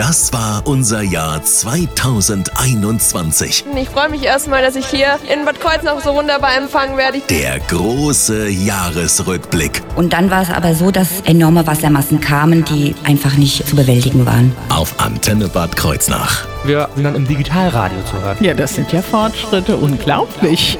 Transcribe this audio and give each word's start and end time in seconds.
Das 0.00 0.32
war 0.32 0.66
unser 0.66 1.02
Jahr 1.02 1.42
2021. 1.42 3.66
Ich 3.76 3.88
freue 3.90 4.08
mich 4.08 4.22
erstmal, 4.22 4.62
dass 4.62 4.74
ich 4.74 4.86
hier 4.86 5.18
in 5.30 5.44
Bad 5.44 5.60
Kreuznach 5.60 6.00
so 6.02 6.14
wunderbar 6.14 6.56
empfangen 6.56 6.96
werde. 6.96 7.20
Der 7.28 7.60
große 7.60 8.48
Jahresrückblick. 8.48 9.82
Und 9.96 10.14
dann 10.14 10.30
war 10.30 10.40
es 10.40 10.48
aber 10.48 10.74
so, 10.74 10.90
dass 10.90 11.20
enorme 11.26 11.66
Wassermassen 11.66 12.18
kamen, 12.18 12.64
die 12.64 12.94
einfach 13.04 13.34
nicht 13.34 13.68
zu 13.68 13.76
bewältigen 13.76 14.24
waren. 14.24 14.56
Auf 14.70 14.98
Antenne 14.98 15.48
Bad 15.48 15.76
Kreuznach. 15.76 16.46
Wir 16.64 16.88
sind 16.94 17.04
dann 17.04 17.14
im 17.14 17.28
Digitalradio 17.28 17.98
zu 18.10 18.22
hören. 18.22 18.38
Ja, 18.40 18.54
das 18.54 18.76
sind 18.76 18.90
ja 18.92 19.02
Fortschritte, 19.02 19.76
unglaublich. 19.76 20.78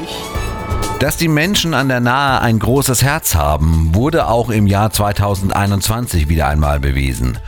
Dass 0.98 1.18
die 1.18 1.28
Menschen 1.28 1.74
an 1.74 1.88
der 1.88 2.00
Nahe 2.00 2.40
ein 2.40 2.58
großes 2.58 3.02
Herz 3.02 3.34
haben, 3.34 3.94
wurde 3.94 4.28
auch 4.28 4.48
im 4.48 4.66
Jahr 4.66 4.90
2021 4.90 6.30
wieder 6.30 6.48
einmal 6.48 6.80
bewiesen. 6.80 7.38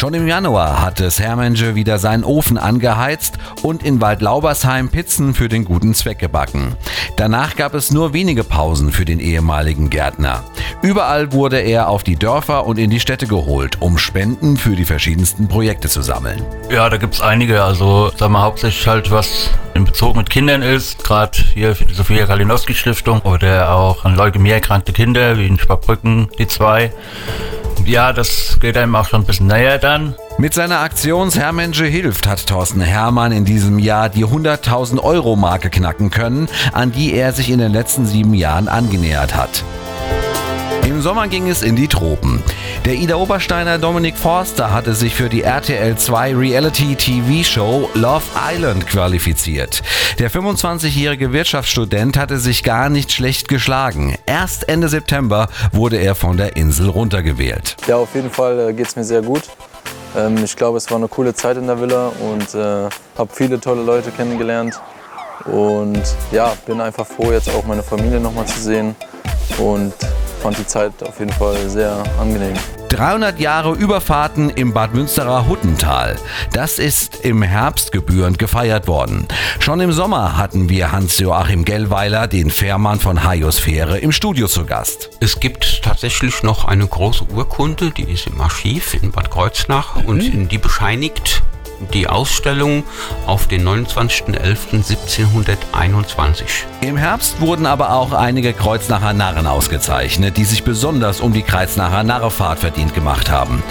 Schon 0.00 0.14
im 0.14 0.26
Januar 0.26 0.80
hatte 0.80 1.10
Hermenge 1.10 1.74
wieder 1.74 1.98
seinen 1.98 2.24
Ofen 2.24 2.56
angeheizt 2.56 3.34
und 3.60 3.82
in 3.82 4.00
Waldlaubersheim 4.00 4.88
Pizzen 4.88 5.34
für 5.34 5.50
den 5.50 5.66
guten 5.66 5.92
Zweck 5.92 6.18
gebacken. 6.18 6.74
Danach 7.16 7.54
gab 7.54 7.74
es 7.74 7.90
nur 7.90 8.14
wenige 8.14 8.42
Pausen 8.42 8.92
für 8.92 9.04
den 9.04 9.20
ehemaligen 9.20 9.90
Gärtner. 9.90 10.42
Überall 10.80 11.34
wurde 11.34 11.58
er 11.58 11.90
auf 11.90 12.02
die 12.02 12.16
Dörfer 12.16 12.64
und 12.64 12.78
in 12.78 12.88
die 12.88 12.98
Städte 12.98 13.26
geholt, 13.26 13.82
um 13.82 13.98
Spenden 13.98 14.56
für 14.56 14.74
die 14.74 14.86
verschiedensten 14.86 15.48
Projekte 15.48 15.90
zu 15.90 16.00
sammeln. 16.00 16.42
Ja, 16.70 16.88
da 16.88 16.96
gibt 16.96 17.12
es 17.12 17.20
einige. 17.20 17.62
Also 17.62 18.10
sagen 18.16 18.32
wir 18.32 18.40
hauptsächlich 18.40 18.86
halt, 18.86 19.10
was 19.10 19.50
in 19.74 19.84
Bezug 19.84 20.16
mit 20.16 20.30
Kindern 20.30 20.62
ist. 20.62 21.04
Gerade 21.04 21.36
hier 21.52 21.76
für 21.76 21.84
die 21.84 21.92
Sophia 21.92 22.24
Kalinowski 22.24 22.72
Stiftung 22.72 23.20
oder 23.20 23.74
auch 23.74 24.06
an 24.06 24.16
Leukämie 24.16 24.48
erkrankte 24.48 24.94
Kinder, 24.94 25.36
wie 25.36 25.46
in 25.46 25.58
Sparbrücken, 25.58 26.30
die 26.38 26.48
zwei. 26.48 26.90
Ja, 27.86 28.12
das 28.12 28.58
geht 28.60 28.76
einem 28.76 28.94
auch 28.94 29.08
schon 29.08 29.22
ein 29.22 29.26
bisschen 29.26 29.46
näher 29.46 29.78
dann. 29.78 30.14
Mit 30.38 30.54
seiner 30.54 30.80
Aktion 30.80 31.30
Hermensche 31.30 31.84
hilft 31.84 32.26
hat 32.26 32.46
Thorsten 32.46 32.80
Hermann 32.80 33.32
in 33.32 33.44
diesem 33.44 33.78
Jahr 33.78 34.08
die 34.08 34.24
100.000 34.24 35.02
Euro 35.02 35.36
Marke 35.36 35.70
knacken 35.70 36.10
können, 36.10 36.48
an 36.72 36.92
die 36.92 37.12
er 37.14 37.32
sich 37.32 37.50
in 37.50 37.58
den 37.58 37.72
letzten 37.72 38.06
sieben 38.06 38.34
Jahren 38.34 38.68
angenähert 38.68 39.34
hat. 39.34 39.64
Im 40.86 41.02
Sommer 41.02 41.28
ging 41.28 41.48
es 41.48 41.62
in 41.62 41.76
die 41.76 41.88
Tropen. 41.88 42.42
Der 42.86 42.94
Ida 42.94 43.16
Obersteiner 43.16 43.76
Dominik 43.76 44.16
Forster 44.16 44.72
hatte 44.72 44.94
sich 44.94 45.14
für 45.14 45.28
die 45.28 45.42
RTL 45.42 45.98
2 45.98 46.34
Reality 46.34 46.96
TV 46.96 47.44
Show 47.44 47.90
Love 47.92 48.24
Island 48.34 48.86
qualifiziert. 48.86 49.82
Der 50.18 50.30
25-jährige 50.30 51.34
Wirtschaftsstudent 51.34 52.16
hatte 52.16 52.38
sich 52.38 52.64
gar 52.64 52.88
nicht 52.88 53.12
schlecht 53.12 53.48
geschlagen. 53.48 54.16
Erst 54.24 54.66
Ende 54.70 54.88
September 54.88 55.48
wurde 55.72 55.98
er 55.98 56.14
von 56.14 56.38
der 56.38 56.56
Insel 56.56 56.88
runtergewählt. 56.88 57.76
Ja, 57.86 57.96
auf 57.96 58.14
jeden 58.14 58.30
Fall 58.30 58.72
geht 58.72 58.86
es 58.86 58.96
mir 58.96 59.04
sehr 59.04 59.20
gut. 59.20 59.42
Ähm, 60.16 60.42
ich 60.42 60.56
glaube, 60.56 60.78
es 60.78 60.90
war 60.90 60.96
eine 60.96 61.08
coole 61.08 61.34
Zeit 61.34 61.58
in 61.58 61.66
der 61.66 61.78
Villa 61.78 62.10
und 62.18 62.54
äh, 62.54 62.88
habe 63.18 63.30
viele 63.30 63.60
tolle 63.60 63.82
Leute 63.82 64.10
kennengelernt. 64.10 64.80
Und 65.44 66.02
ja, 66.32 66.54
bin 66.64 66.80
einfach 66.80 67.06
froh, 67.06 67.30
jetzt 67.30 67.50
auch 67.50 67.64
meine 67.66 67.82
Familie 67.82 68.20
nochmal 68.20 68.46
zu 68.46 68.58
sehen. 68.58 68.96
Und 69.58 69.92
fand 70.40 70.58
die 70.58 70.66
Zeit 70.66 70.92
auf 71.02 71.18
jeden 71.18 71.32
Fall 71.32 71.68
sehr 71.68 72.02
angenehm. 72.18 72.54
300 72.88 73.38
Jahre 73.38 73.74
Überfahrten 73.74 74.50
im 74.50 74.72
Bad 74.72 74.94
Münsterer 74.94 75.46
Huttental. 75.48 76.16
Das 76.52 76.80
ist 76.80 77.24
im 77.24 77.42
Herbst 77.42 77.92
gebührend 77.92 78.38
gefeiert 78.38 78.88
worden. 78.88 79.28
Schon 79.60 79.80
im 79.80 79.92
Sommer 79.92 80.36
hatten 80.36 80.68
wir 80.68 80.90
Hans-Joachim 80.90 81.64
Gellweiler, 81.64 82.26
den 82.26 82.50
Fährmann 82.50 82.98
von 82.98 83.22
Haiosphäre, 83.22 83.98
im 83.98 84.10
Studio 84.10 84.48
zu 84.48 84.66
Gast. 84.66 85.10
Es 85.20 85.38
gibt 85.38 85.82
tatsächlich 85.84 86.42
noch 86.42 86.64
eine 86.64 86.86
große 86.86 87.26
Urkunde, 87.32 87.92
die 87.92 88.10
ist 88.10 88.26
im 88.26 88.40
Archiv 88.40 88.94
in 89.00 89.12
Bad 89.12 89.30
Kreuznach 89.30 89.96
mhm. 89.96 90.06
und 90.06 90.50
die 90.50 90.58
bescheinigt 90.58 91.42
die 91.92 92.06
Ausstellung 92.06 92.84
auf 93.26 93.48
den 93.48 93.66
29.11.1721. 93.66 96.42
Im 96.80 96.96
Herbst 96.96 97.40
wurden 97.40 97.66
aber 97.66 97.92
auch 97.92 98.12
einige 98.12 98.52
Kreuznacher 98.52 99.12
Narren 99.12 99.46
ausgezeichnet, 99.46 100.36
die 100.36 100.44
sich 100.44 100.64
besonders 100.64 101.20
um 101.20 101.32
die 101.32 101.42
Kreuznacher 101.42 102.02
Narrefahrt 102.02 102.60
verdient 102.60 102.94
gemacht 102.94 103.30
haben. 103.30 103.62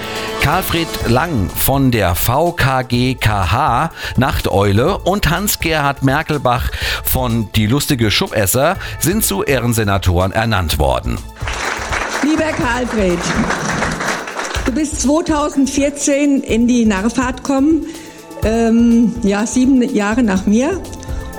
Karlfried 0.41 0.87
Lang 1.07 1.49
von 1.49 1.91
der 1.91 2.15
VKGKH 2.15 3.91
Nachteule 4.17 4.97
und 4.97 5.29
Hans-Gerhard 5.29 6.03
Merkelbach 6.03 6.71
von 7.03 7.51
Die 7.53 7.67
lustige 7.67 8.11
Schubesser 8.11 8.77
sind 8.99 9.23
zu 9.23 9.43
Ehrensenatoren 9.43 10.31
ernannt 10.31 10.79
worden. 10.79 11.17
Lieber 12.23 12.51
Karlfried, 12.51 13.19
Du 14.69 14.75
bist 14.75 15.01
2014 15.01 16.43
in 16.43 16.67
die 16.67 16.85
Narrefahrt 16.85 17.37
gekommen, 17.37 17.87
ähm, 18.43 19.13
ja, 19.23 19.47
sieben 19.47 19.81
Jahre 19.81 20.21
nach 20.21 20.45
mir. 20.45 20.79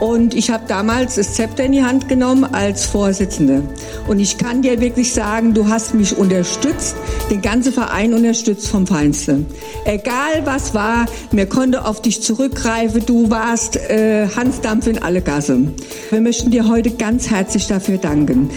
Und 0.00 0.34
ich 0.34 0.50
habe 0.50 0.65
damals 0.66 1.16
das 1.16 1.34
Zepter 1.34 1.65
in 1.65 1.72
die 1.72 1.84
Hand 1.84 2.09
genommen 2.09 2.44
als 2.44 2.87
Vorsitzende. 2.87 3.62
Und 4.09 4.19
ich 4.19 4.38
kann 4.38 4.62
dir 4.62 4.81
wirklich 4.81 5.12
sagen, 5.12 5.53
du 5.53 5.69
hast 5.69 5.94
mich 5.94 6.16
unterstützt, 6.16 6.97
den 7.31 7.43
ganzen 7.43 7.72
Verein 7.72 8.15
unterstützt 8.15 8.69
vom 8.69 8.87
Feinsten. 8.87 9.47
Egal 9.84 10.43
was 10.44 10.75
war, 10.75 11.05
mir 11.33 11.47
konnte 11.47 11.84
auf 11.84 12.00
dich 12.00 12.22
zurückgreifen. 12.22 13.05
Du 13.05 13.31
warst 13.31 13.77
äh, 13.77 14.27
Hansdampf 14.34 14.87
in 14.87 15.03
alle 15.03 15.21
Gasse. 15.21 15.59
Wir 16.11 16.21
möchten 16.22 16.50
dir 16.50 16.67
heute 16.67 16.93
ganz 16.93 17.31
herzlich 17.31 17.67
dafür 17.67 17.99
danken. 17.99 18.50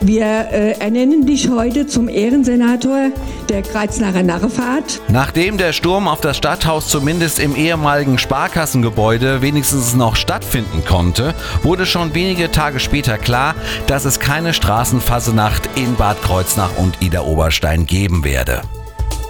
Wir 0.00 0.24
äh, 0.24 0.72
ernennen 0.78 1.26
dich 1.26 1.48
heute 1.48 1.86
zum 1.86 2.08
Ehrensenator 2.08 3.10
der 3.48 3.62
Kreuznacher 3.62 4.22
Narrefahrt. 4.22 5.00
Nachdem 5.08 5.56
der 5.56 5.72
Sturm 5.72 6.06
auf 6.06 6.20
das 6.20 6.36
Stadthaus 6.36 6.88
zumindest 6.88 7.38
im 7.38 7.56
ehemaligen 7.56 8.18
Sparkassengebäude 8.18 9.40
wenigstens 9.40 9.94
noch 9.94 10.16
stattfinden 10.16 10.84
konnte, 10.86 11.34
wurde 11.62 11.86
schon 11.86 12.14
wenige 12.14 12.50
Tage 12.50 12.80
später 12.80 13.18
klar, 13.18 13.54
dass 13.86 14.04
es 14.04 14.20
keine 14.20 14.54
Straßenfassenacht 14.54 15.68
in 15.74 15.96
Bad 15.96 16.22
Kreuznach 16.22 16.76
und 16.76 17.02
Ida 17.02 17.20
Oberstein 17.20 17.86
geben 17.86 18.24
werde. 18.24 18.62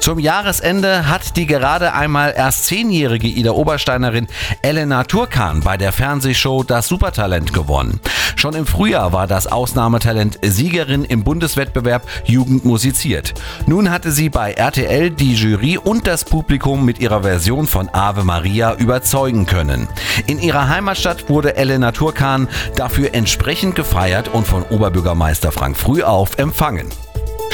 Zum 0.06 0.20
Jahresende 0.20 1.08
hat 1.08 1.36
die 1.36 1.46
gerade 1.46 1.92
einmal 1.92 2.32
erst 2.36 2.66
zehnjährige 2.66 3.26
Ida 3.26 3.50
Obersteinerin 3.50 4.28
Elena 4.62 5.02
Turkan 5.02 5.62
bei 5.62 5.76
der 5.76 5.90
Fernsehshow 5.90 6.62
Das 6.62 6.86
Supertalent 6.86 7.52
gewonnen. 7.52 7.98
Schon 8.36 8.54
im 8.54 8.66
Frühjahr 8.66 9.12
war 9.12 9.26
das 9.26 9.48
Ausnahmetalent 9.48 10.38
Siegerin 10.44 11.04
im 11.04 11.24
Bundeswettbewerb 11.24 12.06
Jugend 12.24 12.64
musiziert. 12.64 13.34
Nun 13.66 13.90
hatte 13.90 14.12
sie 14.12 14.28
bei 14.28 14.52
RTL 14.52 15.10
die 15.10 15.34
Jury 15.34 15.76
und 15.76 16.06
das 16.06 16.24
Publikum 16.24 16.84
mit 16.84 17.00
ihrer 17.00 17.22
Version 17.22 17.66
von 17.66 17.88
Ave 17.88 18.22
Maria 18.22 18.74
überzeugen 18.76 19.46
können. 19.46 19.88
In 20.28 20.38
ihrer 20.38 20.68
Heimatstadt 20.68 21.28
wurde 21.28 21.56
Elena 21.56 21.90
Turkan 21.90 22.46
dafür 22.76 23.12
entsprechend 23.12 23.74
gefeiert 23.74 24.28
und 24.28 24.46
von 24.46 24.62
Oberbürgermeister 24.62 25.50
Frank 25.50 25.76
Frühauf 25.76 26.38
empfangen. 26.38 26.86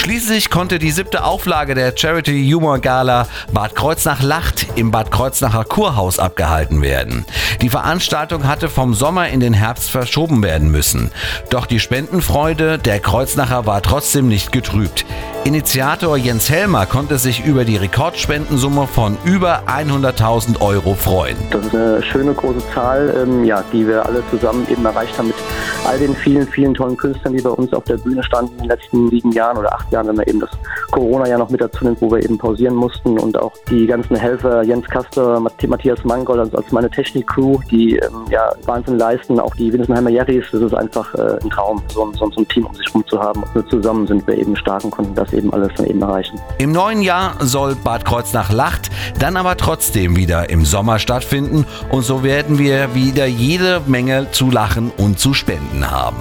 Schließlich 0.02 0.50
konnte 0.50 0.80
die 0.80 0.90
siebte 0.90 1.22
Auflage 1.22 1.76
der 1.76 1.96
Charity 1.96 2.50
Humor 2.50 2.80
Gala 2.80 3.28
Bad 3.52 3.76
Kreuznach 3.76 4.20
Lacht 4.20 4.66
im 4.74 4.90
Bad 4.90 5.12
Kreuznacher 5.12 5.64
Kurhaus 5.64 6.18
abgehalten 6.18 6.82
werden. 6.82 7.24
Die 7.60 7.68
Veranstaltung 7.68 8.48
hatte 8.48 8.68
vom 8.68 8.94
Sommer 8.94 9.28
in 9.28 9.38
den 9.38 9.54
Herbst 9.54 9.92
verschoben 9.92 10.42
werden 10.42 10.72
müssen. 10.72 11.12
Doch 11.50 11.66
die 11.66 11.78
Spendenfreude 11.78 12.78
der 12.78 12.98
Kreuznacher 12.98 13.64
war 13.64 13.80
trotzdem 13.80 14.26
nicht 14.26 14.50
getrübt. 14.50 15.06
Initiator 15.44 16.16
Jens 16.16 16.48
Helmer 16.48 16.86
konnte 16.86 17.19
sich 17.19 17.44
über 17.44 17.64
die 17.64 17.76
Rekordspendensumme 17.76 18.86
von 18.86 19.19
über 19.25 19.64
100.000 19.66 20.60
Euro 20.60 20.94
freuen. 20.94 21.36
Das 21.50 21.66
ist 21.66 21.75
eine 21.75 22.00
schöne 22.00 22.32
große 22.32 22.62
Zahl, 22.72 23.12
ähm, 23.20 23.44
ja, 23.44 23.64
die 23.72 23.84
wir 23.84 24.06
alle 24.06 24.22
zusammen 24.31 24.64
eben 24.70 24.84
erreicht 24.84 25.19
haben 25.19 25.26
mit 25.26 25.36
all 25.84 25.98
den 25.98 26.14
vielen, 26.14 26.47
vielen 26.47 26.75
tollen 26.75 26.97
Künstlern, 26.97 27.36
die 27.36 27.42
bei 27.42 27.50
uns 27.50 27.72
auf 27.72 27.82
der 27.84 27.97
Bühne 27.97 28.22
standen 28.22 28.52
in 28.52 28.58
den 28.58 28.69
letzten 28.69 29.10
sieben 29.10 29.32
Jahren 29.32 29.58
oder 29.58 29.75
acht 29.75 29.91
Jahren, 29.91 30.06
wenn 30.06 30.14
man 30.14 30.26
eben 30.26 30.38
das 30.38 30.50
Corona-Jahr 30.92 31.41
noch 31.41 31.50
mit 31.50 31.60
dazu 31.60 31.84
nimmt, 31.84 32.00
wo 32.00 32.08
wir 32.12 32.22
eben 32.22 32.38
pausieren 32.38 32.76
mussten 32.76 33.19
und 33.19 33.36
auch 33.36 33.52
die 33.69 33.86
ganzen 33.86 34.14
Helfer, 34.14 34.62
Jens 34.62 34.86
Kaster, 34.86 35.40
Matthias 35.40 36.05
Mangold, 36.05 36.38
also 36.38 36.56
als 36.56 36.70
meine 36.70 36.88
Technik-Crew, 36.88 37.58
die 37.69 37.96
ähm, 37.96 38.26
ja 38.31 38.52
Wahnsinn 38.67 38.96
leisten, 38.96 39.40
auch 39.40 39.55
die 39.56 39.72
Winsenheimer 39.72 40.11
Jerrys, 40.11 40.44
das 40.52 40.62
ist 40.62 40.75
einfach 40.75 41.12
äh, 41.17 41.38
ein 41.43 41.50
Traum, 41.50 41.82
so, 41.88 42.12
so, 42.12 42.31
so, 42.31 42.40
ein 42.43 42.49
Team 42.49 42.67
um 42.67 42.75
sich 42.75 42.87
herum 42.87 43.05
zu 43.08 43.20
haben. 43.20 43.43
Und 43.55 43.69
zusammen 43.69 44.06
sind 44.06 44.25
wir 44.26 44.38
eben 44.38 44.55
stark 44.55 44.84
und 44.84 44.93
konnten 44.93 45.14
das 45.17 45.31
eben 45.32 45.52
alles 45.52 45.70
dann 45.76 45.87
eben 45.87 46.02
erreichen. 46.02 46.40
Im 46.58 46.73
neuen 46.73 47.02
Jahr 47.02 47.34
soll 47.40 47.75
Bad 47.75 48.05
Kreuznach 48.05 48.52
Lacht 48.52 48.90
dann 49.19 49.37
aber 49.37 49.56
trotzdem 49.56 50.17
wieder 50.17 50.50
im 50.50 50.64
Sommer 50.64 50.99
stattfinden 50.99 51.67
und 51.90 52.02
so 52.02 52.23
werden 52.23 52.58
wir 52.58 52.94
wieder 52.94 53.26
jede 53.26 53.81
Menge 53.87 54.31
zu 54.32 54.50
lachen 54.50 54.90
und 54.96 55.19
zu 55.19 55.34
spenden 55.34 55.90
haben. 55.90 56.17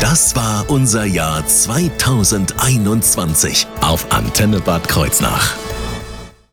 Das 0.00 0.34
war 0.34 0.64
unser 0.68 1.04
Jahr 1.04 1.46
2021 1.46 3.66
auf 3.82 4.06
Antenne 4.10 4.60
Bad 4.60 4.88
Kreuznach. 4.88 5.54